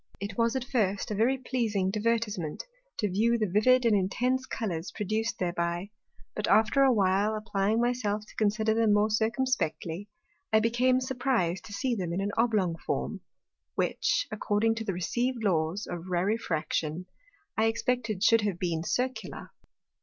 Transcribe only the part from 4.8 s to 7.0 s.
produced thereby; but after a